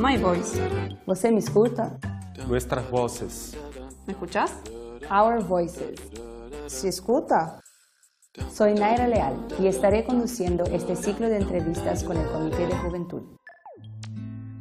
My 0.00 0.16
voice. 0.16 0.58
¿Você 1.04 1.30
me 1.30 1.40
escuta? 1.40 1.98
Nuestras 2.48 2.90
voces. 2.90 3.54
¿Me 4.06 4.14
escuchas? 4.14 4.50
Our 5.10 5.44
Voices. 5.44 6.00
¿Se 6.68 6.88
escuta? 6.88 7.60
Soy 8.50 8.72
Naira 8.72 9.06
Leal 9.06 9.34
y 9.60 9.66
estaré 9.66 10.02
conduciendo 10.04 10.64
este 10.64 10.96
ciclo 10.96 11.28
de 11.28 11.36
entrevistas 11.36 12.02
con 12.02 12.16
el 12.16 12.26
Comité 12.28 12.66
de 12.66 12.74
Juventud. 12.76 13.36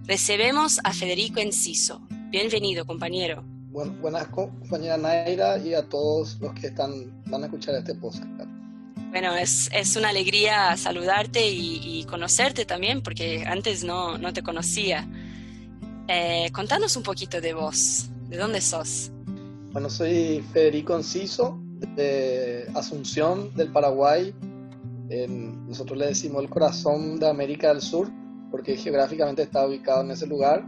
Recebemos 0.04 0.82
a 0.84 0.92
Federico 0.92 1.40
Enciso. 1.40 2.02
Bienvenido, 2.30 2.86
compañero. 2.86 3.42
Bueno, 3.72 3.94
buenas 4.02 4.28
compañera 4.28 4.98
Naira 4.98 5.58
y 5.58 5.74
a 5.74 5.88
todos 5.88 6.38
los 6.42 6.54
que 6.54 6.68
están, 6.68 7.24
van 7.28 7.44
a 7.44 7.46
escuchar 7.46 7.76
este 7.76 7.96
podcast. 7.96 8.28
Bueno, 9.12 9.36
es, 9.38 9.70
es 9.72 9.96
una 9.96 10.10
alegría 10.10 10.76
saludarte 10.76 11.50
y, 11.50 11.80
y, 11.82 12.04
conocerte 12.04 12.66
también, 12.66 13.02
porque 13.02 13.46
antes 13.48 13.86
no, 13.86 14.18
no 14.18 14.34
te 14.34 14.44
conocía. 14.44 15.08
Eh, 16.12 16.50
contanos 16.52 16.98
un 16.98 17.04
poquito 17.04 17.40
de 17.40 17.54
vos, 17.54 18.10
¿de 18.30 18.38
dónde 18.38 18.62
sos? 18.62 19.12
Bueno, 19.72 19.92
soy 19.92 20.44
Federico 20.52 20.96
Enciso, 20.96 21.62
de 21.96 22.68
Asunción, 22.74 23.54
del 23.54 23.72
Paraguay. 23.72 24.34
Eh, 25.12 25.28
nosotros 25.30 26.00
le 26.00 26.08
decimos 26.08 26.42
el 26.42 26.50
corazón 26.50 27.20
de 27.20 27.30
América 27.30 27.68
del 27.68 27.82
Sur, 27.82 28.10
porque 28.50 28.76
geográficamente 28.76 29.44
está 29.44 29.68
ubicado 29.68 30.02
en 30.02 30.10
ese 30.10 30.26
lugar. 30.26 30.66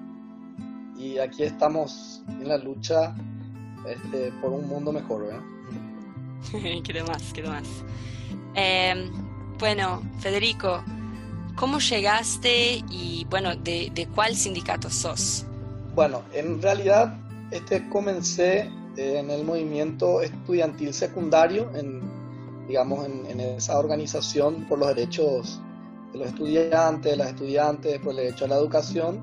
Y 0.95 1.17
aquí 1.17 1.41
estamos 1.41 2.21
en 2.27 2.47
la 2.47 2.59
lucha 2.59 3.15
este, 3.89 4.31
por 4.43 4.51
un 4.51 4.67
mundo 4.67 4.91
mejor, 4.91 5.25
¿verdad? 5.25 5.41
¿Qué 6.83 7.03
más? 7.03 7.33
¿Qué 7.33 7.41
más? 7.41 7.67
Eh, 8.53 9.09
bueno, 9.57 10.03
Federico, 10.19 10.83
¿cómo 11.61 11.77
llegaste 11.77 12.83
y 12.89 13.27
bueno, 13.29 13.55
de, 13.55 13.91
de, 13.93 14.07
cuál 14.07 14.35
sindicato 14.35 14.89
sos? 14.89 15.45
Bueno, 15.93 16.23
en 16.33 16.59
realidad 16.59 17.15
este, 17.51 17.87
comencé 17.89 18.67
en 18.97 19.29
el 19.29 19.45
movimiento 19.45 20.23
estudiantil 20.23 20.91
secundario, 20.91 21.69
en, 21.75 22.01
digamos, 22.67 23.05
en, 23.05 23.27
en, 23.27 23.39
esa 23.39 23.77
organización 23.77 24.65
por 24.67 24.79
los 24.79 24.87
derechos 24.87 25.61
de 26.11 26.17
los 26.17 26.29
estudiantes, 26.29 27.11
de 27.11 27.17
las 27.17 27.27
estudiantes, 27.27 27.99
por 27.99 28.13
el 28.13 28.17
derecho 28.17 28.45
a 28.45 28.47
la 28.47 28.55
educación, 28.55 29.21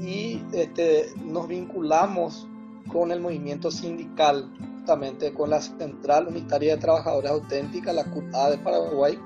y 0.00 0.40
este, 0.52 1.10
nos 1.16 1.48
vinculamos 1.48 2.46
con 2.92 3.10
el 3.10 3.18
movimiento 3.18 3.72
sindical 3.72 4.48
justamente 4.76 5.34
con 5.34 5.50
la 5.50 5.60
Central 5.60 6.28
Unitaria 6.28 6.76
de 6.76 6.80
Trabajadores 6.80 7.32
Auténticas, 7.32 7.92
la 7.92 8.04
CUTA 8.04 8.50
de 8.50 8.58
Paraguay, 8.58 9.18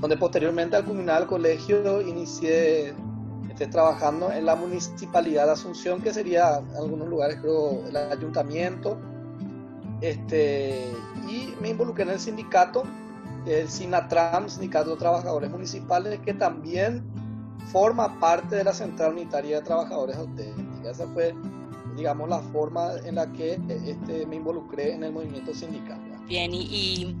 donde 0.00 0.16
posteriormente 0.16 0.76
al 0.76 0.84
culminar 0.84 1.22
el 1.22 1.28
colegio 1.28 2.00
inicié 2.00 2.94
este, 3.48 3.66
trabajando 3.66 4.30
en 4.30 4.44
la 4.44 4.56
Municipalidad 4.56 5.46
de 5.46 5.52
Asunción, 5.52 6.02
que 6.02 6.12
sería 6.12 6.58
en 6.58 6.76
algunos 6.76 7.08
lugares 7.08 7.38
creo 7.40 7.86
el 7.86 7.96
ayuntamiento, 7.96 8.98
este, 10.00 10.84
y 11.28 11.54
me 11.60 11.70
involucré 11.70 12.04
en 12.04 12.10
el 12.10 12.20
sindicato, 12.20 12.82
el 13.46 13.68
SINATRAM, 13.68 14.48
Sindicato 14.48 14.90
de 14.90 14.96
Trabajadores 14.96 15.50
Municipales, 15.50 16.18
que 16.24 16.34
también 16.34 17.02
forma 17.72 18.18
parte 18.20 18.56
de 18.56 18.64
la 18.64 18.74
Central 18.74 19.12
Unitaria 19.12 19.60
de 19.60 19.62
Trabajadores 19.62 20.16
Auténticas. 20.16 20.98
Esa 20.98 21.06
fue 21.14 21.34
digamos, 21.96 22.28
la 22.28 22.40
forma 22.40 22.92
en 23.04 23.14
la 23.14 23.32
que 23.32 23.58
este, 23.86 24.26
me 24.26 24.36
involucré 24.36 24.94
en 24.94 25.04
el 25.04 25.12
movimiento 25.12 25.54
sindical. 25.54 25.98
Bien, 26.28 26.52
y, 26.52 26.60
y, 26.60 27.16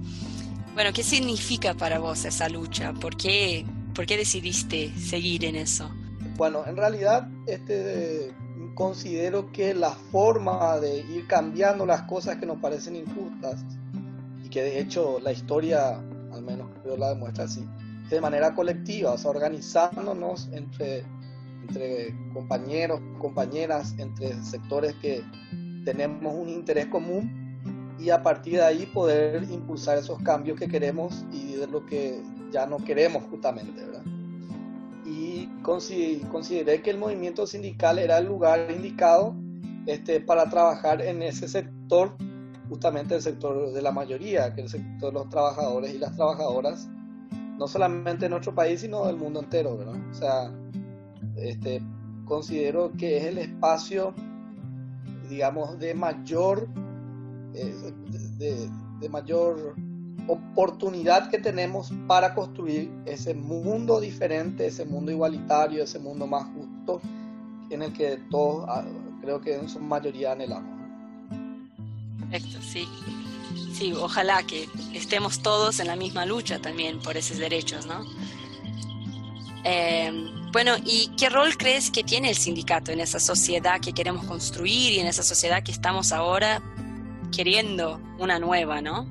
bueno, 0.76 0.90
¿qué 0.92 1.02
significa 1.02 1.72
para 1.72 1.98
vos 1.98 2.26
esa 2.26 2.50
lucha? 2.50 2.92
¿Por 2.92 3.16
qué, 3.16 3.64
por 3.94 4.04
qué 4.04 4.18
decidiste 4.18 4.92
seguir 4.94 5.46
en 5.46 5.56
eso? 5.56 5.90
Bueno, 6.36 6.64
en 6.66 6.76
realidad 6.76 7.26
este, 7.46 8.30
considero 8.74 9.50
que 9.52 9.72
la 9.72 9.92
forma 9.92 10.78
de 10.78 10.98
ir 10.98 11.26
cambiando 11.26 11.86
las 11.86 12.02
cosas 12.02 12.36
que 12.36 12.44
nos 12.44 12.58
parecen 12.58 12.94
injustas, 12.94 13.64
y 14.44 14.50
que 14.50 14.60
de 14.60 14.78
hecho 14.78 15.18
la 15.18 15.32
historia, 15.32 15.98
al 16.30 16.42
menos 16.42 16.68
creo 16.82 16.98
la 16.98 17.08
demuestra 17.08 17.44
así, 17.44 17.66
es 18.04 18.10
de 18.10 18.20
manera 18.20 18.54
colectiva, 18.54 19.16
organizándonos 19.24 20.50
entre 20.52 21.04
entre 21.62 22.14
compañeros, 22.34 23.00
compañeras, 23.18 23.94
entre 23.96 24.40
sectores 24.44 24.94
que 25.00 25.24
tenemos 25.86 26.34
un 26.34 26.50
interés 26.50 26.86
común 26.86 27.45
y 27.98 28.10
a 28.10 28.22
partir 28.22 28.54
de 28.54 28.64
ahí 28.64 28.86
poder 28.86 29.44
impulsar 29.50 29.98
esos 29.98 30.20
cambios 30.22 30.58
que 30.58 30.68
queremos 30.68 31.24
y 31.32 31.54
de 31.54 31.66
lo 31.66 31.84
que 31.86 32.22
ya 32.50 32.66
no 32.66 32.78
queremos 32.78 33.24
justamente, 33.24 33.84
¿verdad? 33.84 34.02
Y 35.04 35.46
consideré 35.62 36.82
que 36.82 36.90
el 36.90 36.98
movimiento 36.98 37.46
sindical 37.46 37.98
era 37.98 38.18
el 38.18 38.26
lugar 38.26 38.70
indicado 38.70 39.34
este, 39.86 40.20
para 40.20 40.48
trabajar 40.50 41.00
en 41.00 41.22
ese 41.22 41.48
sector, 41.48 42.16
justamente 42.68 43.14
el 43.14 43.22
sector 43.22 43.72
de 43.72 43.82
la 43.82 43.92
mayoría, 43.92 44.52
que 44.52 44.62
es 44.62 44.74
el 44.74 44.80
sector 44.80 45.12
de 45.12 45.20
los 45.20 45.28
trabajadores 45.28 45.94
y 45.94 45.98
las 45.98 46.14
trabajadoras, 46.16 46.88
no 47.56 47.68
solamente 47.68 48.26
en 48.26 48.32
nuestro 48.32 48.54
país, 48.54 48.80
sino 48.80 49.06
del 49.06 49.16
mundo 49.16 49.40
entero, 49.40 49.76
¿verdad? 49.76 49.96
O 50.10 50.14
sea, 50.14 50.52
este, 51.36 51.80
considero 52.24 52.92
que 52.98 53.18
es 53.18 53.24
el 53.24 53.38
espacio, 53.38 54.12
digamos, 55.28 55.78
de 55.78 55.94
mayor, 55.94 56.68
de, 57.64 58.70
de, 59.00 59.08
mayor 59.08 59.74
oportunidad 60.28 61.30
que 61.30 61.38
tenemos 61.38 61.92
para 62.06 62.34
construir 62.34 62.90
ese 63.06 63.34
mundo 63.34 64.00
diferente, 64.00 64.66
ese 64.66 64.84
mundo 64.84 65.12
igualitario, 65.12 65.84
ese 65.84 65.98
mundo 65.98 66.26
más 66.26 66.46
justo, 66.54 67.00
en 67.70 67.82
el 67.82 67.92
que 67.92 68.18
todos, 68.30 68.68
creo 69.20 69.40
que 69.40 69.54
en 69.54 69.68
su 69.68 69.78
mayoría 69.78 70.32
anhelamos. 70.32 70.76
Perfecto, 72.30 72.58
sí. 72.60 72.88
Sí, 73.72 73.92
ojalá 73.92 74.42
que 74.42 74.68
estemos 74.94 75.40
todos 75.40 75.80
en 75.80 75.86
la 75.86 75.96
misma 75.96 76.24
lucha 76.24 76.58
también 76.58 76.98
por 77.00 77.16
esos 77.16 77.36
derechos, 77.36 77.86
¿no? 77.86 78.04
Eh, 79.64 80.10
bueno, 80.52 80.76
¿y 80.84 81.10
qué 81.18 81.28
rol 81.28 81.56
crees 81.58 81.90
que 81.90 82.02
tiene 82.02 82.30
el 82.30 82.36
sindicato 82.36 82.92
en 82.92 83.00
esa 83.00 83.20
sociedad 83.20 83.80
que 83.80 83.92
queremos 83.92 84.24
construir 84.24 84.92
y 84.94 85.00
en 85.00 85.06
esa 85.06 85.22
sociedad 85.22 85.62
que 85.62 85.72
estamos 85.72 86.12
ahora 86.12 86.62
queriendo 87.36 88.00
una 88.18 88.38
nueva, 88.38 88.80
no? 88.80 89.06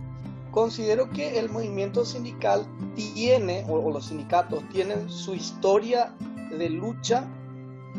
Considero 0.50 1.10
que 1.12 1.38
el 1.38 1.50
movimiento 1.50 2.04
sindical 2.04 2.66
tiene, 2.96 3.64
o, 3.70 3.92
los 3.92 4.08
sindicatos 4.08 4.68
tienen 4.70 5.10
su 5.10 5.36
historia 5.36 6.12
de 6.58 6.70
lucha, 6.70 7.28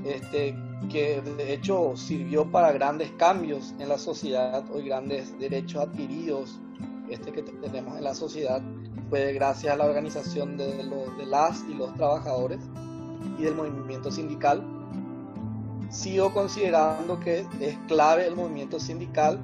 este, 0.05 0.57
que 0.91 1.21
de 1.21 1.55
hecho 1.55 1.93
sirvió 1.97 2.51
para 2.51 2.73
grandes 2.73 3.13
cambios 3.13 3.73
en 3.79 3.89
la 3.89 3.99
sociedad, 3.99 4.65
hoy 4.73 4.89
grandes 4.89 5.39
derechos 5.39 5.83
adquiridos 5.83 6.59
este, 7.09 7.31
que 7.31 7.43
tenemos 7.43 7.97
en 7.97 8.03
la 8.03 8.15
sociedad, 8.15 8.61
fue 9.09 9.33
gracias 9.33 9.75
a 9.75 9.77
la 9.77 9.85
organización 9.85 10.57
de, 10.57 10.83
los, 10.83 11.17
de 11.19 11.27
las 11.27 11.63
y 11.71 11.75
los 11.75 11.95
trabajadores 11.95 12.59
y 13.39 13.43
del 13.43 13.55
movimiento 13.55 14.11
sindical. 14.11 14.65
Sigo 15.91 16.33
considerando 16.35 17.21
que 17.21 17.47
es 17.61 17.79
clave 17.87 18.27
el 18.27 18.35
movimiento 18.35 18.81
sindical. 18.81 19.39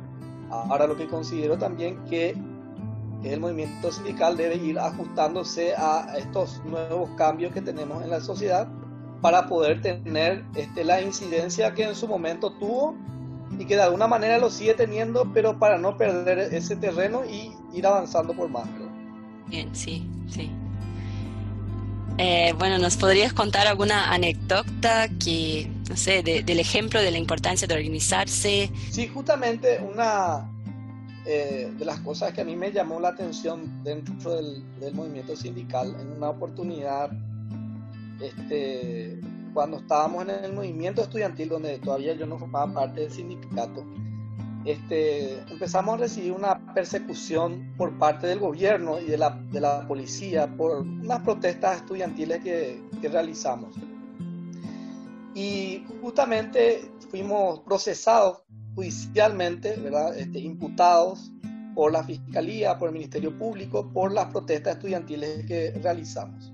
Ahora 0.53 0.87
lo 0.87 0.97
que 0.97 1.07
considero 1.07 1.57
también 1.57 2.05
que 2.05 2.37
el 3.25 3.41
movimiento 3.41 3.91
sindical 3.91 4.37
debe 4.37 4.57
ir 4.57 4.79
ajustándose 4.79 5.75
a 5.77 6.15
estos 6.19 6.63
nuevos 6.65 7.09
cambios 7.17 7.53
que 7.53 7.63
tenemos 7.63 8.03
en 8.03 8.11
la 8.11 8.21
sociedad 8.21 8.69
para 9.21 9.47
poder 9.47 9.81
tener 9.81 10.45
este, 10.57 10.85
la 10.85 11.01
incidencia 11.01 11.73
que 11.73 11.85
en 11.85 11.95
su 11.95 12.09
momento 12.09 12.51
tuvo 12.53 12.97
y 13.59 13.65
que 13.65 13.77
de 13.77 13.83
alguna 13.83 14.07
manera 14.09 14.39
lo 14.39 14.51
sigue 14.51 14.75
teniendo, 14.75 15.31
pero 15.33 15.59
para 15.59 15.79
no 15.79 15.97
perder 15.97 16.39
ese 16.39 16.75
terreno 16.77 17.23
y 17.25 17.53
ir 17.73 17.87
avanzando 17.87 18.35
por 18.35 18.49
más. 18.49 18.71
¿verdad? 18.73 18.91
Bien, 19.47 19.75
sí, 19.75 20.07
sí. 20.29 20.51
Eh, 22.19 22.55
bueno, 22.59 22.79
¿nos 22.79 22.97
podrías 22.97 23.33
contar 23.33 23.67
alguna 23.67 24.13
anécdota 24.13 25.09
que, 25.23 25.71
del 26.23 26.59
ejemplo 26.59 27.01
de 27.01 27.11
la 27.11 27.19
importancia 27.19 27.67
de 27.69 27.75
organizarse? 27.75 28.71
Sí, 28.91 29.09
justamente 29.09 29.79
una 29.81 30.49
eh, 31.25 31.73
de 31.79 31.85
las 31.85 32.01
cosas 32.01 32.33
que 32.33 32.41
a 32.41 32.45
mí 32.45 32.57
me 32.57 32.73
llamó 32.73 32.99
la 32.99 33.11
atención 33.11 33.83
dentro 33.85 34.35
del, 34.35 34.65
movimiento 34.93 35.37
sindical, 35.37 35.95
en 36.01 36.13
una 36.17 36.31
oportunidad 36.31 37.13
este, 38.21 39.21
cuando 39.55 39.77
estábamos 39.79 40.25
en 40.25 40.45
el 40.45 40.53
movimiento 40.53 41.03
estudiantil, 41.03 41.49
donde 41.49 41.79
todavía 41.79 42.15
yo 42.15 42.27
no 42.27 42.39
formaba 42.39 42.73
parte 42.73 43.03
del 43.03 43.13
sindicato, 43.13 43.85
este, 44.65 45.39
empezamos 45.51 45.95
a 45.95 45.99
recibir 45.99 46.33
una 46.33 46.75
persecución 46.75 47.73
por 47.77 47.97
parte 47.99 48.27
del 48.27 48.41
gobierno 48.41 48.99
y 49.01 49.05
de 49.05 49.19
la, 49.19 49.31
de 49.51 49.61
la 49.61 49.87
policía 49.87 50.49
por 50.57 50.79
unas 50.79 51.21
protestas 51.21 51.79
estudiantiles 51.79 52.43
que 52.43 53.09
realizamos. 53.09 53.77
Y 55.35 55.85
justamente 56.01 56.91
fuimos 57.11 57.61
procesados 57.61 58.43
judicialmente, 58.75 59.77
¿verdad? 59.77 60.17
Este, 60.17 60.41
imputados 60.41 61.33
por 61.75 61.93
la 61.93 62.03
Fiscalía, 62.03 62.79
por 62.79 62.89
el 62.89 62.95
Ministerio 62.95 63.37
Público, 63.37 63.91
por 63.93 64.13
las 64.13 64.27
protestas 64.27 64.77
estudiantiles 64.77 65.47
que 65.47 65.73
realizamos. 65.83 66.53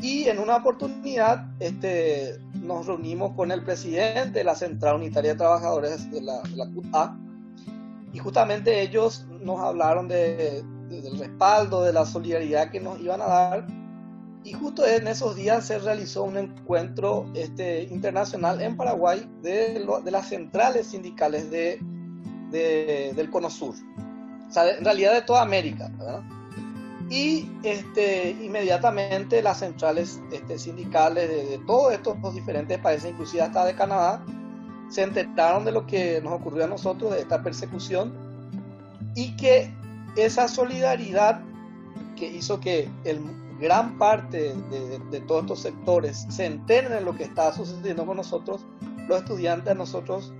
Y 0.00 0.24
en 0.24 0.38
una 0.38 0.56
oportunidad 0.56 1.46
este, 1.60 2.38
nos 2.54 2.86
reunimos 2.86 3.32
con 3.34 3.50
el 3.50 3.64
presidente 3.64 4.40
de 4.40 4.44
la 4.44 4.54
Central 4.54 4.96
Unitaria 4.96 5.32
de 5.32 5.38
Trabajadores 5.38 6.10
de 6.10 6.20
la, 6.20 6.42
de 6.42 6.74
CUTA 6.74 7.16
y 8.12 8.18
justamente 8.18 8.82
ellos 8.82 9.26
nos 9.40 9.60
hablaron 9.60 10.08
de, 10.08 10.62
del 10.88 11.18
respaldo, 11.18 11.82
de 11.82 11.92
la 11.92 12.04
solidaridad 12.06 12.70
que 12.70 12.80
nos 12.80 13.00
iban 13.00 13.20
a 13.20 13.26
dar. 13.26 13.83
Y 14.44 14.52
justo 14.52 14.86
en 14.86 15.08
esos 15.08 15.34
días 15.36 15.66
se 15.66 15.78
realizó 15.78 16.22
un 16.24 16.36
encuentro 16.36 17.26
este, 17.34 17.84
internacional 17.84 18.60
en 18.60 18.76
Paraguay 18.76 19.28
de, 19.42 19.84
de 20.04 20.10
las 20.10 20.28
centrales 20.28 20.88
sindicales 20.88 21.50
de, 21.50 21.80
del 22.52 23.30
Cono 23.30 23.50
Sur. 23.50 23.74
O 24.48 24.52
sea, 24.52 24.70
en 24.70 24.84
realidad 24.84 25.14
de 25.14 25.22
toda 25.22 25.42
América. 25.42 25.90
¿verdad? 25.98 26.22
y 27.10 27.50
este, 27.62 28.30
inmediatamente 28.42 29.42
las 29.42 29.58
centrales 29.58 30.20
este, 30.32 30.58
sindicales 30.58 31.28
de, 31.28 31.60
todos 31.66 31.92
estos 31.92 32.34
diferentes 32.34 32.78
países, 32.78 33.10
inclusive 33.10 33.42
hasta 33.42 33.64
de 33.64 33.74
Canadá, 33.74 34.24
se 34.88 35.02
enteraron 35.02 35.64
de 35.64 35.72
lo 35.72 35.86
que 35.86 36.20
nos 36.22 36.32
ocurrió 36.32 36.64
a 36.64 36.68
nosotros, 36.68 37.12
de 37.12 37.20
esta 37.20 37.42
persecución, 37.42 38.12
y 39.14 39.36
que 39.36 39.72
esa 40.16 40.48
solidaridad 40.48 41.40
que 42.16 42.28
hizo 42.28 42.60
que 42.60 42.88
el, 43.04 43.20
gran 43.60 43.98
parte 43.98 44.54
de, 44.70 44.98
de, 45.10 45.20
todos 45.20 45.42
estos 45.42 45.60
sectores 45.60 46.26
se 46.28 46.46
enteren 46.46 46.92
de 46.92 47.00
lo 47.00 47.14
que 47.14 47.24
estaba 47.24 47.52
sucediendo 47.52 48.04
con 48.06 48.16
nosotros, 48.16 48.66
los 49.08 49.18
estudiantes, 49.18 49.72
a 49.72 49.74
nosotros 49.74 50.32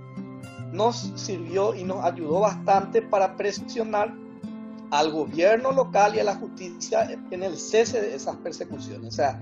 nos 0.71 1.13
sirvió 1.15 1.73
y 1.73 1.83
nos 1.83 2.03
ayudó 2.03 2.41
bastante 2.41 3.01
para 3.01 3.35
presionar 3.37 4.13
al 4.91 5.11
gobierno 5.11 5.71
local 5.71 6.15
y 6.15 6.19
a 6.19 6.23
la 6.23 6.35
justicia 6.35 7.09
en 7.31 7.43
el 7.43 7.57
cese 7.57 8.01
de 8.01 8.15
esas 8.15 8.35
persecuciones. 8.37 9.07
O 9.07 9.15
sea, 9.15 9.41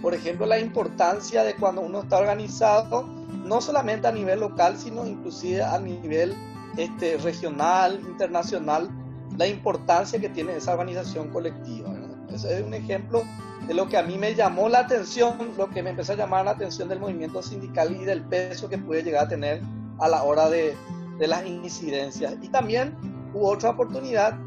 por 0.00 0.14
ejemplo, 0.14 0.46
la 0.46 0.58
importancia 0.58 1.44
de 1.44 1.54
cuando 1.56 1.82
uno 1.82 2.00
está 2.00 2.18
organizado, 2.18 3.02
no 3.44 3.60
solamente 3.60 4.08
a 4.08 4.12
nivel 4.12 4.40
local, 4.40 4.78
sino 4.78 5.06
inclusive 5.06 5.62
a 5.62 5.78
nivel 5.78 6.34
este, 6.76 7.16
regional, 7.18 8.00
internacional, 8.00 8.88
la 9.36 9.46
importancia 9.46 10.20
que 10.20 10.28
tiene 10.28 10.56
esa 10.56 10.72
organización 10.72 11.28
colectiva. 11.28 11.90
Es 12.34 12.62
un 12.64 12.74
ejemplo 12.74 13.22
de 13.66 13.74
lo 13.74 13.88
que 13.88 13.96
a 13.96 14.02
mí 14.02 14.18
me 14.18 14.34
llamó 14.34 14.68
la 14.68 14.80
atención, 14.80 15.52
lo 15.56 15.68
que 15.68 15.82
me 15.82 15.90
empezó 15.90 16.12
a 16.12 16.16
llamar 16.16 16.44
la 16.44 16.52
atención 16.52 16.88
del 16.88 16.98
movimiento 16.98 17.42
sindical 17.42 17.94
y 17.94 18.04
del 18.04 18.22
peso 18.22 18.68
que 18.68 18.78
puede 18.78 19.02
llegar 19.02 19.26
a 19.26 19.28
tener 19.28 19.62
a 19.98 20.08
la 20.08 20.22
hora 20.22 20.48
de, 20.48 20.74
de 21.18 21.26
las 21.26 21.46
incidencias. 21.46 22.34
Y 22.42 22.48
también 22.48 22.96
hubo 23.34 23.50
otra 23.50 23.70
oportunidad 23.70 24.38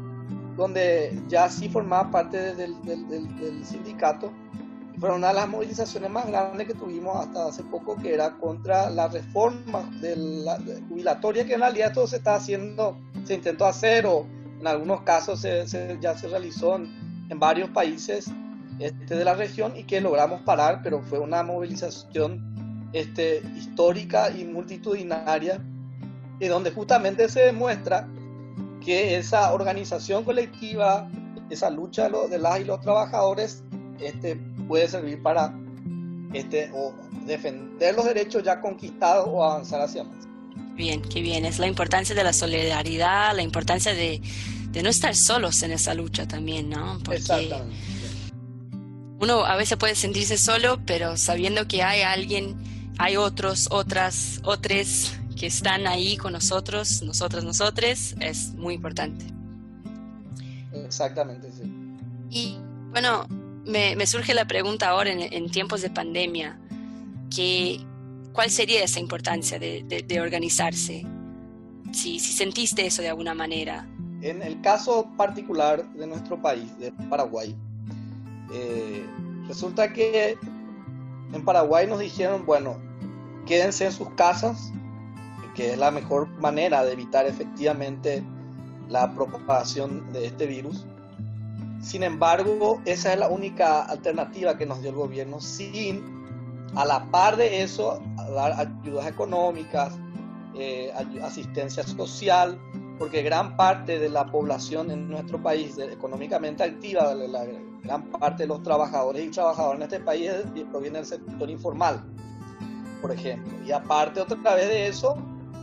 donde 0.56 1.18
ya 1.28 1.48
sí 1.48 1.68
formaba 1.68 2.10
parte 2.10 2.54
del, 2.54 2.80
del, 2.82 3.06
del, 3.08 3.64
sindicato. 3.64 4.32
Fue 4.98 5.14
una 5.14 5.28
de 5.28 5.34
las 5.34 5.48
movilizaciones 5.48 6.10
más 6.10 6.26
grandes 6.26 6.66
que 6.66 6.74
tuvimos 6.74 7.16
hasta 7.16 7.48
hace 7.48 7.62
poco, 7.64 7.96
que 7.96 8.14
era 8.14 8.34
contra 8.38 8.88
la 8.88 9.08
reforma 9.08 9.82
de 10.00 10.16
la 10.16 10.58
jubilatoria, 10.88 11.44
que 11.44 11.54
en 11.54 11.60
realidad 11.60 11.92
todo 11.92 12.06
se 12.06 12.16
está 12.16 12.36
haciendo, 12.36 12.96
se 13.24 13.34
intentó 13.34 13.66
hacer, 13.66 14.06
o 14.06 14.26
en 14.58 14.66
algunos 14.66 15.02
casos 15.02 15.40
se, 15.40 15.98
ya 16.00 16.16
se 16.16 16.28
realizó 16.28 16.76
en, 16.76 17.05
en 17.28 17.38
varios 17.38 17.70
países 17.70 18.30
este, 18.78 19.16
de 19.16 19.24
la 19.24 19.34
región 19.34 19.76
y 19.76 19.84
que 19.84 20.00
logramos 20.00 20.42
parar, 20.42 20.80
pero 20.82 21.02
fue 21.02 21.18
una 21.18 21.42
movilización 21.42 22.88
este, 22.92 23.42
histórica 23.56 24.30
y 24.30 24.44
multitudinaria, 24.44 25.60
y 26.38 26.46
donde 26.46 26.70
justamente 26.70 27.28
se 27.28 27.40
demuestra 27.40 28.06
que 28.84 29.16
esa 29.16 29.52
organización 29.52 30.24
colectiva, 30.24 31.08
esa 31.50 31.70
lucha 31.70 32.08
de 32.08 32.38
las 32.38 32.60
y 32.60 32.64
los 32.64 32.80
trabajadores, 32.80 33.62
este, 34.00 34.36
puede 34.68 34.88
servir 34.88 35.22
para 35.22 35.54
este, 36.32 36.70
o 36.74 36.94
defender 37.24 37.94
los 37.94 38.04
derechos 38.04 38.42
ya 38.42 38.60
conquistados 38.60 39.26
o 39.28 39.42
avanzar 39.42 39.80
hacia 39.80 40.04
más. 40.04 40.26
Bien, 40.74 41.00
qué 41.00 41.22
bien. 41.22 41.46
Es 41.46 41.58
la 41.58 41.66
importancia 41.66 42.14
de 42.14 42.22
la 42.22 42.34
solidaridad, 42.34 43.34
la 43.34 43.42
importancia 43.42 43.94
de, 43.94 44.20
de 44.76 44.82
no 44.82 44.90
estar 44.90 45.16
solos 45.16 45.62
en 45.62 45.72
esa 45.72 45.94
lucha 45.94 46.28
también, 46.28 46.68
¿no? 46.68 46.98
Porque 47.02 47.16
Exactamente. 47.16 47.74
Uno 49.18 49.46
a 49.46 49.56
veces 49.56 49.78
puede 49.78 49.94
sentirse 49.94 50.36
solo, 50.36 50.82
pero 50.84 51.16
sabiendo 51.16 51.66
que 51.66 51.82
hay 51.82 52.02
alguien, 52.02 52.54
hay 52.98 53.16
otros, 53.16 53.68
otras, 53.70 54.42
otros 54.44 55.14
que 55.34 55.46
están 55.46 55.86
ahí 55.86 56.18
con 56.18 56.34
nosotros, 56.34 57.00
nosotras, 57.00 57.42
nosotres, 57.42 58.16
es 58.20 58.52
muy 58.52 58.74
importante. 58.74 59.24
Exactamente, 60.74 61.50
sí. 61.50 61.62
Y 62.30 62.58
bueno, 62.90 63.26
me, 63.64 64.06
surge 64.06 64.34
la 64.34 64.46
pregunta 64.46 64.90
ahora 64.90 65.10
en, 65.10 65.50
tiempos 65.50 65.80
de 65.80 65.88
pandemia, 65.88 66.58
que, 67.34 67.80
¿cuál 68.34 68.50
sería 68.50 68.84
esa 68.84 69.00
importancia 69.00 69.58
de, 69.58 70.20
organizarse? 70.20 71.06
Si, 71.94 72.20
si 72.20 72.32
sentiste 72.34 72.84
eso 72.84 73.00
de 73.00 73.08
alguna 73.08 73.32
manera. 73.32 73.88
En 74.26 74.42
el 74.42 74.60
caso 74.60 75.06
particular 75.16 75.88
de 75.92 76.04
nuestro 76.04 76.42
país, 76.42 76.76
de 76.80 76.90
Paraguay, 77.08 77.54
eh, 78.52 79.06
resulta 79.46 79.92
que 79.92 80.36
en 81.32 81.44
Paraguay 81.44 81.86
nos 81.86 82.00
dijeron, 82.00 82.44
bueno, 82.44 82.76
quédense 83.46 83.84
en 83.84 83.92
sus 83.92 84.10
casas, 84.10 84.72
que 85.54 85.74
es 85.74 85.78
la 85.78 85.92
mejor 85.92 86.28
manera 86.40 86.84
de 86.84 86.94
evitar 86.94 87.24
efectivamente 87.24 88.24
la 88.88 89.14
propagación 89.14 90.12
de 90.12 90.26
este 90.26 90.46
virus. 90.46 90.84
Sin 91.80 92.02
embargo, 92.02 92.82
esa 92.84 93.12
es 93.12 93.20
la 93.20 93.28
única 93.28 93.84
alternativa 93.84 94.58
que 94.58 94.66
nos 94.66 94.80
dio 94.80 94.90
el 94.90 94.96
gobierno 94.96 95.40
sin, 95.40 96.02
a 96.74 96.84
la 96.84 97.04
par 97.12 97.36
de 97.36 97.62
eso, 97.62 98.02
dar 98.34 98.58
ayudas 98.58 99.06
económicas, 99.06 99.96
eh, 100.56 100.92
asistencia 101.22 101.84
social, 101.84 102.58
porque 102.98 103.22
gran 103.22 103.56
parte 103.56 103.98
de 103.98 104.08
la 104.08 104.26
población 104.26 104.90
en 104.90 105.08
nuestro 105.08 105.42
país 105.42 105.76
económicamente 105.78 106.64
activa, 106.64 107.14
la, 107.14 107.44
gran 107.82 108.04
parte 108.10 108.44
de 108.44 108.48
los 108.48 108.62
trabajadores 108.62 109.24
y 109.24 109.30
trabajadoras 109.30 109.76
en 109.76 109.82
este 109.82 110.00
país 110.00 110.30
proviene 110.70 110.98
del 110.98 111.06
sector 111.06 111.48
informal, 111.50 112.04
por 113.02 113.12
ejemplo. 113.12 113.52
Y 113.64 113.72
aparte, 113.72 114.20
otra 114.20 114.54
vez 114.54 114.68
de 114.68 114.88
eso, 114.88 115.16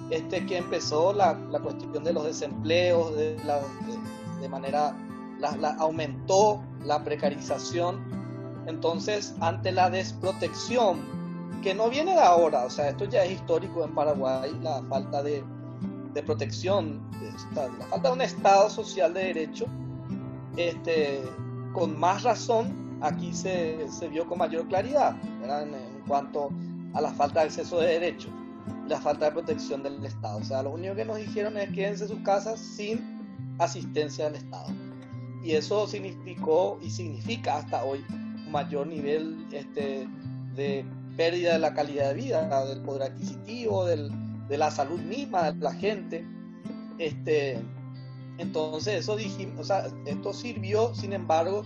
este, 0.10 0.46
que 0.46 0.58
empezó 0.58 1.12
la, 1.12 1.34
la 1.52 1.60
cuestión 1.60 2.04
de 2.04 2.14
los 2.14 2.26
desempleos, 2.26 3.16
de, 3.16 3.38
la, 3.46 3.60
de, 4.40 4.50
manera, 4.50 4.96
la, 5.40 5.76
aumentó 5.80 6.62
la 6.86 7.04
precarización. 7.04 8.04
Entonces, 8.68 9.36
ante 9.42 9.72
la 9.72 9.90
desprotección, 9.90 11.02
que 11.64 11.74
no 11.74 11.90
viene 11.90 12.14
de 12.14 12.22
ahora, 12.22 12.66
o 12.66 12.70
sea, 12.70 12.90
esto 12.90 13.06
ya 13.06 13.24
es 13.24 13.32
histórico 13.32 13.84
en 13.84 13.96
Paraguay, 13.96 14.52
la 14.62 14.84
falta 14.84 15.24
de, 15.24 15.44
de 16.14 16.24
protección, 16.24 17.02
la 17.56 17.86
falta 17.88 18.10
de 18.10 18.14
un 18.14 18.22
Estado 18.22 18.70
social 18.70 19.14
de 19.14 19.26
derecho, 19.26 19.66
este, 20.58 21.22
con 21.74 22.00
más 22.00 22.24
razón 22.24 22.98
aquí 23.02 23.34
se, 23.34 23.90
se 23.90 24.08
vio 24.08 24.26
con 24.28 24.38
mayor 24.38 24.68
claridad 24.68 25.16
en, 25.44 25.74
en, 25.74 26.02
cuanto 26.08 26.50
a 26.94 27.02
la 27.02 27.12
falta 27.12 27.42
de 27.42 27.48
acceso 27.48 27.80
de 27.80 27.88
derechos 28.00 28.32
la 28.88 29.00
falta 29.00 29.26
de 29.26 29.32
protección 29.32 29.84
del 29.84 30.04
Estado. 30.06 30.38
O 30.38 30.44
sea, 30.44 30.64
lo 30.64 30.72
único 30.72 30.96
que 30.96 31.06
nos 31.06 31.18
dijeron 31.18 31.58
es 31.58 31.70
quédense 31.72 32.04
en 32.04 32.10
sus 32.10 32.20
casas 32.20 32.60
sin 32.60 33.56
asistencia 33.60 34.26
del 34.26 34.36
Estado. 34.36 34.68
Y 35.44 35.52
eso 35.52 35.88
significó 35.88 36.80
y 36.82 36.90
significa 36.90 37.58
hasta 37.58 37.84
hoy 37.84 38.04
un 38.10 38.52
mayor 38.52 38.88
nivel 38.88 39.46
este, 39.52 40.08
de 40.56 40.86
pérdida 41.18 41.54
de 41.54 41.60
la 41.60 41.74
calidad 41.74 42.10
de 42.10 42.14
vida, 42.14 42.66
del 42.66 42.82
poder 42.82 43.12
adquisitivo, 43.12 43.86
del, 43.86 44.12
de 44.48 44.58
la 44.58 44.72
salud 44.72 45.00
misma 45.00 45.52
de 45.52 45.60
la 45.60 45.74
gente. 45.74 46.26
Este, 46.98 47.60
entonces, 48.38 48.96
eso 48.96 49.16
dijimos, 49.16 49.62
o 49.62 49.64
sea, 49.64 49.88
esto 50.06 50.34
sirvió, 50.34 50.94
sin 50.96 51.14
embargo, 51.14 51.66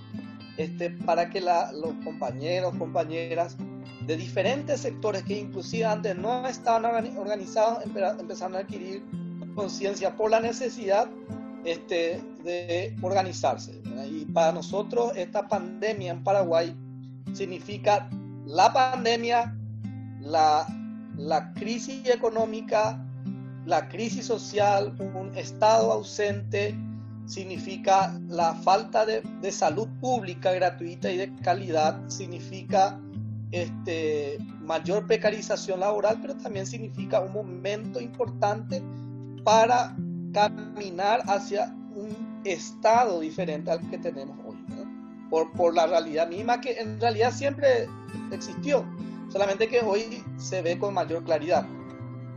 este, 0.58 0.90
para 0.90 1.30
que 1.30 1.42
la, 1.42 1.72
los 1.72 1.94
compañeros, 2.04 2.76
compañeras 2.78 3.58
de 4.06 4.18
diferentes 4.18 4.82
sectores 4.82 5.24
que 5.24 5.38
inclusive 5.38 5.86
antes 5.86 6.18
no 6.18 6.48
estaban 6.48 6.86
organizados 7.18 7.84
empezaron 7.84 8.56
a 8.56 8.60
adquirir 8.60 9.04
conciencia 9.54 10.16
por 10.16 10.32
la 10.32 10.40
necesidad 10.40 11.10
este, 11.66 12.22
de 12.44 12.96
organizarse. 13.02 13.82
Y 14.10 14.26
para 14.26 14.52
nosotros 14.54 15.12
esta 15.16 15.48
pandemia 15.48 16.12
en 16.12 16.24
Paraguay 16.24 16.76
significa 17.34 18.10
la 18.46 18.72
pandemia 18.72 19.54
la, 20.22 20.66
la 21.18 21.54
crisis 21.54 22.08
económica, 22.10 23.04
la 23.66 23.88
crisis 23.90 24.26
social, 24.26 24.96
un 25.00 25.36
Estado 25.36 25.92
ausente, 25.92 26.76
significa 27.26 28.18
la 28.30 28.54
falta 28.54 29.06
de, 29.06 29.22
de, 29.42 29.52
salud 29.52 29.88
pública 30.00 30.54
gratuita 30.54 31.12
y 31.12 31.18
de 31.18 31.36
calidad, 31.42 32.00
significa 32.08 32.98
este, 33.52 34.38
mayor 34.62 35.08
precarización 35.08 35.80
laboral, 35.80 36.20
pero 36.22 36.36
también 36.36 36.66
significa 36.66 37.20
un 37.20 37.34
momento 37.34 38.00
importante 38.00 38.82
para 39.44 39.96
caminar 40.34 41.22
hacia 41.28 41.74
un 41.96 42.42
estado 42.44 43.20
diferente 43.20 43.72
al 43.72 43.80
que 43.90 43.98
tenemos 43.98 44.38
hoy, 44.46 44.58
por, 45.30 45.52
por 45.54 45.74
la 45.74 45.88
realidad 45.88 46.30
misma 46.30 46.62
que 46.62 46.80
en 46.80 47.00
realidad 47.00 47.32
siempre 47.32 47.88
existió, 48.32 48.86
solamente 49.38 49.68
que 49.68 49.82
hoy 49.82 50.24
se 50.40 50.64
ve 50.64 50.80
con 50.80 50.96
mayor 50.96 51.24
claridad, 51.24 51.64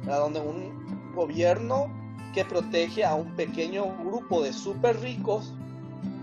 donde 0.05 0.39
un 0.39 1.15
gobierno 1.15 1.91
que 2.35 2.45
protege 2.45 3.07
a 3.07 3.15
un 3.15 3.35
pequeño 3.37 3.87
grupo 4.05 4.43
de 4.43 4.53
súper 4.53 5.01
ricos 5.01 5.55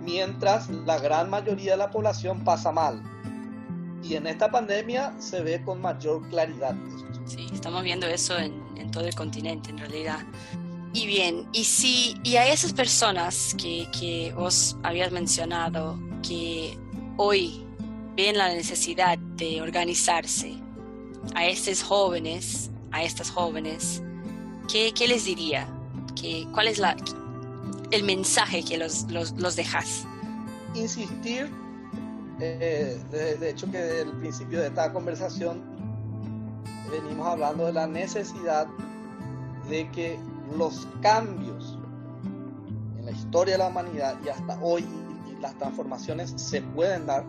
mientras 0.04 0.70
la 0.70 1.00
gran 1.00 1.32
mayoría 1.32 1.72
de 1.72 1.78
la 1.78 1.90
población 1.90 2.44
pasa 2.44 2.72
mal. 2.72 3.02
Y 4.04 4.14
en 4.14 4.28
esta 4.28 4.52
pandemia 4.52 5.16
se 5.18 5.42
ve 5.42 5.64
con 5.64 5.82
mayor 5.82 6.22
claridad. 6.30 6.76
Sí, 7.26 7.48
estamos 7.52 7.82
viendo 7.82 8.06
eso 8.06 8.38
en, 8.38 8.62
en 8.76 8.92
todo 8.92 9.08
el 9.08 9.16
continente 9.16 9.72
en 9.72 9.80
realidad. 9.80 10.20
Y 10.94 11.08
bien, 11.08 11.48
y 11.54 11.64
si 11.64 12.22
y 12.24 12.36
a 12.36 12.48
esas 12.54 12.72
personas 12.72 13.56
que, 13.60 13.88
que 14.00 14.32
vos 14.36 14.78
habías 14.84 15.12
mencionado 15.12 15.98
que 16.22 16.78
hoy 17.18 17.66
ven 18.16 18.38
la 18.38 18.50
necesidad 18.54 19.18
de 19.18 19.60
organizarse, 19.60 20.67
a 21.36 21.46
estos 21.46 21.84
jóvenes, 21.84 22.70
a 22.92 23.04
estas 23.04 23.30
jóvenes, 23.30 24.02
¿qué, 24.72 24.94
qué 24.94 25.08
les 25.08 25.26
diría? 25.26 25.68
¿Cuál 26.54 26.68
es 26.68 26.80
la, 26.80 26.96
el 27.92 28.04
mensaje 28.04 28.64
que 28.64 28.78
los, 28.78 29.06
los, 29.12 29.56
dejas? 29.56 30.06
Insistir, 30.74 31.50
eh, 32.40 33.00
de, 33.12 33.50
hecho 33.50 33.70
que 33.72 33.78
desde 33.78 34.02
el 34.02 34.12
principio 34.14 34.60
de 34.60 34.68
esta 34.68 34.92
conversación 34.92 35.62
venimos 36.92 37.28
hablando 37.28 37.66
de 37.66 37.74
la 37.74 37.88
necesidad 37.88 38.68
de 39.70 39.90
que 39.92 40.20
los 40.58 40.88
cambios 41.02 41.78
en 42.98 43.06
la 43.06 43.12
historia 43.12 43.54
de 43.54 43.58
la 43.60 43.68
humanidad 43.68 44.18
y 44.26 44.30
hasta 44.30 44.60
hoy 44.62 44.86
las 45.42 45.56
transformaciones 45.58 46.34
se 46.36 46.62
pueden 46.62 47.06
dar. 47.06 47.24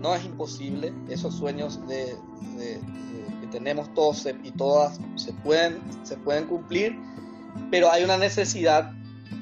No 0.00 0.14
es 0.14 0.24
imposible, 0.24 0.92
esos 1.08 1.34
sueños 1.34 1.80
que 1.88 2.16
tenemos 3.50 3.92
todos 3.94 4.26
y 4.42 4.50
todas 4.52 4.98
se 5.16 5.32
pueden, 5.32 5.80
se 6.04 6.16
pueden 6.16 6.46
cumplir 6.46 6.96
pero 7.70 7.90
hay 7.90 8.04
una 8.04 8.16
necesidad 8.16 8.92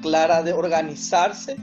clara 0.01 0.43
de 0.43 0.53
organizarse 0.53 1.57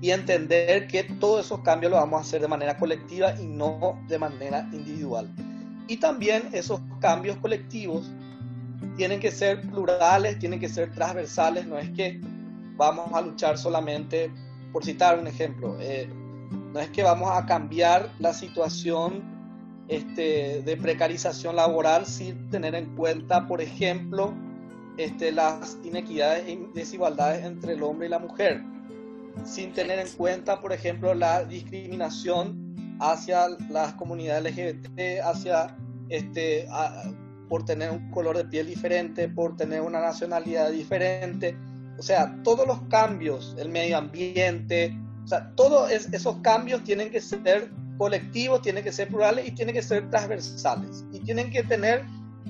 y 0.00 0.10
entender 0.10 0.86
que 0.88 1.04
todos 1.04 1.46
esos 1.46 1.60
cambios 1.60 1.90
los 1.90 2.00
vamos 2.00 2.18
a 2.18 2.22
hacer 2.22 2.40
de 2.40 2.48
manera 2.48 2.76
colectiva 2.76 3.34
y 3.40 3.46
no 3.46 3.98
de 4.08 4.18
manera 4.18 4.68
individual. 4.72 5.30
Y 5.88 5.96
también 5.96 6.48
esos 6.52 6.80
cambios 7.00 7.36
colectivos 7.38 8.10
tienen 8.96 9.20
que 9.20 9.30
ser 9.30 9.62
plurales, 9.62 10.38
tienen 10.38 10.60
que 10.60 10.68
ser 10.68 10.92
transversales, 10.92 11.66
no 11.66 11.78
es 11.78 11.90
que 11.90 12.20
vamos 12.76 13.12
a 13.12 13.20
luchar 13.20 13.56
solamente, 13.56 14.30
por 14.72 14.84
citar 14.84 15.18
un 15.18 15.26
ejemplo, 15.26 15.76
eh, 15.80 16.08
no 16.76 16.82
es 16.82 16.90
que 16.90 17.02
vamos 17.02 17.30
a 17.32 17.46
cambiar 17.46 18.10
la 18.18 18.34
situación 18.34 19.24
este, 19.88 20.60
de 20.60 20.76
precarización 20.76 21.56
laboral 21.56 22.04
sin 22.04 22.50
tener 22.50 22.74
en 22.74 22.94
cuenta, 22.94 23.46
por 23.46 23.62
ejemplo, 23.62 24.34
este, 24.98 25.32
las 25.32 25.78
inequidades 25.84 26.46
y 26.46 26.58
desigualdades 26.74 27.46
entre 27.46 27.72
el 27.72 27.82
hombre 27.82 28.08
y 28.08 28.10
la 28.10 28.18
mujer, 28.18 28.62
sin 29.46 29.72
tener 29.72 29.98
en 29.98 30.08
cuenta, 30.18 30.60
por 30.60 30.74
ejemplo, 30.74 31.14
la 31.14 31.44
discriminación 31.44 32.98
hacia 33.00 33.46
las 33.70 33.94
comunidades 33.94 34.54
LGBT, 34.54 35.22
hacia 35.24 35.78
este, 36.10 36.68
por 37.48 37.64
tener 37.64 37.90
un 37.90 38.10
color 38.10 38.36
de 38.36 38.44
piel 38.44 38.66
diferente, 38.66 39.30
por 39.30 39.56
tener 39.56 39.80
una 39.80 40.02
nacionalidad 40.02 40.70
diferente. 40.72 41.56
O 41.98 42.02
sea, 42.02 42.36
todos 42.44 42.66
los 42.66 42.82
cambios, 42.90 43.56
el 43.58 43.70
medio 43.70 43.96
ambiente, 43.96 44.94
o 45.26 45.28
sea, 45.28 45.50
todos 45.56 45.90
esos 45.90 46.36
cambios 46.36 46.84
tienen 46.84 47.10
que 47.10 47.20
ser 47.20 47.72
colectivos, 47.98 48.62
tienen 48.62 48.84
que 48.84 48.92
ser 48.92 49.08
plurales 49.08 49.48
y 49.48 49.50
tienen 49.50 49.74
que 49.74 49.82
ser 49.82 50.08
transversales. 50.08 51.04
Y 51.12 51.18
tienen 51.18 51.50
que 51.50 51.64
tener, 51.64 52.04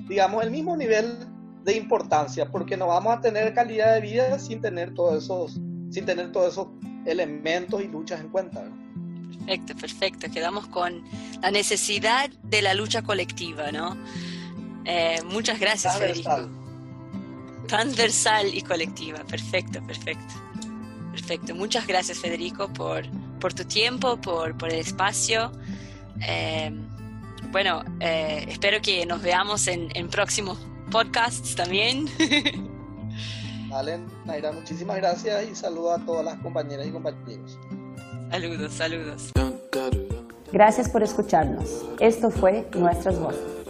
digamos, 0.07 0.43
el 0.43 0.51
mismo 0.51 0.77
nivel 0.77 1.17
de 1.63 1.75
importancia, 1.75 2.51
porque 2.51 2.77
no 2.77 2.85
vamos 2.85 3.17
a 3.17 3.19
tener 3.19 3.51
calidad 3.55 3.95
de 3.95 4.01
vida 4.01 4.37
sin 4.37 4.61
tener 4.61 4.93
todos 4.93 5.23
esos, 5.23 5.53
sin 5.89 6.05
tener 6.05 6.31
todos 6.31 6.53
esos 6.53 6.67
elementos 7.07 7.81
y 7.81 7.87
luchas 7.87 8.21
en 8.21 8.29
cuenta. 8.29 8.63
Perfecto, 9.39 9.75
perfecto. 9.75 10.27
Quedamos 10.31 10.67
con 10.67 11.03
la 11.41 11.49
necesidad 11.49 12.29
de 12.43 12.61
la 12.61 12.75
lucha 12.75 13.01
colectiva, 13.01 13.71
¿no? 13.71 13.97
Eh, 14.85 15.19
muchas 15.25 15.59
gracias, 15.59 15.97
Federico. 15.97 16.47
Transversal 17.67 18.53
y 18.53 18.61
colectiva. 18.61 19.23
Perfecto, 19.23 19.81
perfecto. 19.81 20.35
Perfecto. 21.17 21.55
Muchas 21.55 21.87
gracias, 21.87 22.19
Federico, 22.19 22.71
por, 22.71 23.03
por 23.39 23.51
tu 23.51 23.65
tiempo, 23.65 24.17
por, 24.17 24.55
por 24.55 24.71
el 24.71 24.79
espacio. 24.79 25.51
Eh, 26.21 26.71
bueno, 27.51 27.83
eh, 27.99 28.45
espero 28.47 28.79
que 28.83 29.03
nos 29.07 29.23
veamos 29.23 29.67
en, 29.67 29.89
en 29.95 30.09
próximos 30.09 30.59
podcasts 30.91 31.55
también. 31.55 32.05
Vale, 33.69 33.99
Naira, 34.25 34.51
muchísimas 34.51 34.97
gracias 34.97 35.49
y 35.49 35.55
saludo 35.55 35.93
a 35.93 36.05
todas 36.05 36.23
las 36.23 36.35
compañeras 36.39 36.85
y 36.85 36.91
compañeros. 36.91 37.57
Saludos, 38.29 38.73
saludos. 38.73 39.31
Gracias 40.51 40.87
por 40.87 41.01
escucharnos. 41.01 41.83
Esto 41.99 42.29
fue 42.29 42.69
Nuestras 42.75 43.19
Voces. 43.19 43.66